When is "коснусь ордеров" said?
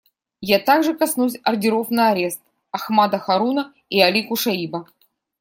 0.97-1.91